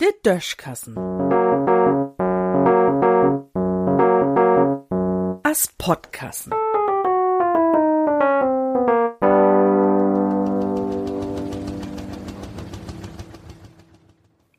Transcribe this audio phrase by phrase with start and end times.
[0.00, 0.96] Der Döschkassen.
[5.42, 6.52] As Podkassen.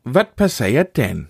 [0.03, 1.29] Wat passiert denn?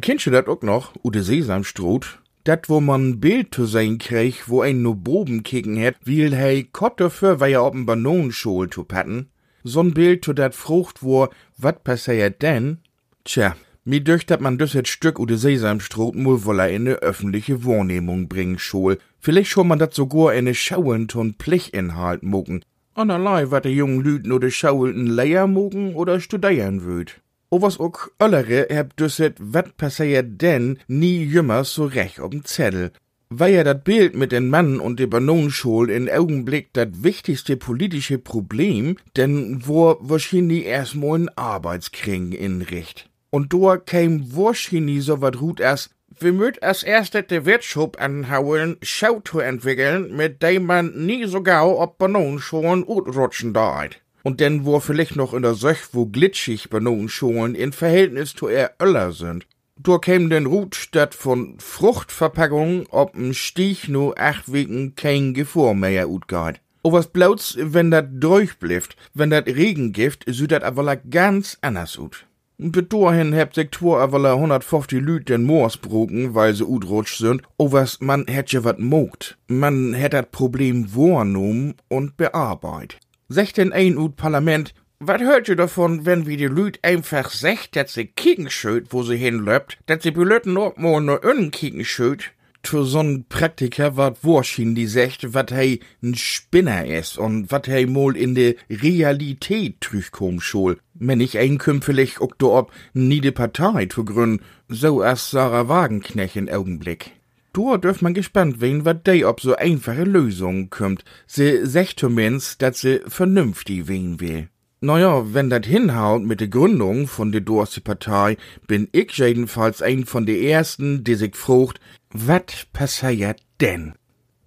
[0.00, 2.22] Kennst du dat auch noch, Ute Sesamstrot?
[2.44, 6.66] Dat, wo man Bild zu sein krieg, wo ein no Boben kicken het, will hei
[6.70, 9.30] Kott dafür, weil er ob'n Banonenschol zu patten.
[9.64, 12.82] So'n Bild zu dat Frucht, wo, wat passiert denn?
[13.24, 18.28] Tja, mir dürcht, dat man das Stück Ute Sesamstrot mul woller in ne öffentliche Wahrnehmung
[18.28, 18.98] bringen schol.
[19.20, 22.62] Vielleicht schon man dat sogar in ne schauend und Plichinhalt mucken.
[22.92, 27.22] Anerlei, wat de jungen Lüten oder schaulten Leier mucken oder studieren würd.
[27.48, 32.42] O was ook öllere heb dus het wat passiert denn nie jümmer so recht ob'n
[32.44, 32.90] Zettel.
[33.28, 38.18] Weil ja dat Bild mit den Mann und de Banonenschol in Augenblick dat wichtigste politische
[38.18, 43.10] Problem, denn wo wahrscheinlich erstmal ein Arbeitskring in Richt.
[43.30, 48.76] Und da käm wahrscheinlich so wat gut as, wir möt als erstes de Wirtschaft anhauen,
[48.82, 54.64] Schau zu entwickeln, mit dem man nie so gau ob Banonenscholen utrutschen deit und denn
[54.64, 59.46] wo vielleicht noch in der Söch, wo glitschig Bananenscholen in Verhältnis zu er Öller sind.
[59.76, 66.08] Da käm den Rut statt von Fruchtverpackung ob'n Stich nur acht Wegen kein Gefahr mehr
[66.08, 66.60] utgeht.
[66.82, 72.26] O was blauts, wenn dat durchblifft, wenn dat Regengift, so dat aber ganz anders ut.
[72.56, 77.42] Bis dahin hebt sich twar aber 150 Lüt den Moors broken, weil sie utrutsch sind.
[77.58, 79.36] O was, man hätt ja wat mogt.
[79.48, 83.00] Man hätt dat Problem wahrnommen und bearbeitet.
[83.34, 87.74] Secht denn ein ut Parlament, wat hört ihr davon, wenn wie die Lüd einfach secht,
[87.74, 92.30] dat sie kicken schöt, wo sie hinlöpt, dat sie auch mal nur innen kicken schöt?
[92.62, 97.86] Für so'n Praktiker wat Worschien die secht, wat hei n Spinner is und wat hei
[97.86, 100.78] mol in de Realität trüchkom schol.
[100.94, 106.48] Wenn ich einkümpfelig ook do ob niede Partei zu gründen, so as Sarah Wagenknecht in
[106.48, 107.10] Augenblick.
[107.54, 111.04] Da dürft man gespannt wen, wat dei ob so einfache Lösungen kümmt.
[111.28, 114.48] Se secht zumindest, dat se vernünftig wen will.
[114.80, 120.04] Naja, wenn dat hinhaut mit der Gründung von der Dorse Partei, bin ich jedenfalls ein
[120.04, 121.80] von de ersten, die sich frucht,
[122.12, 123.94] wat passiert denn?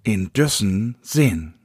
[0.03, 1.56] In düssen Sinn.